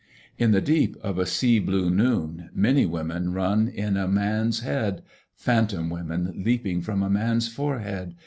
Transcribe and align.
In 0.39 0.49
the 0.49 0.61
deep 0.61 0.97
of 1.03 1.19
a 1.19 1.27
sea 1.27 1.59
blue 1.59 1.91
noon 1.91 2.49
many 2.55 2.87
women 2.87 3.33
run 3.33 3.67
in 3.67 3.97
a 3.97 4.07
man's 4.07 4.61
bead, 4.61 5.03
phantom 5.35 5.91
women 5.91 6.41
leaping 6.43 6.81
from 6.81 7.03
a 7.03 7.07
man's 7.11 7.47
forehead 7.47 8.15